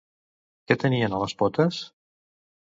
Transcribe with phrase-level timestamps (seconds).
[0.71, 1.85] Què tenien a les potes?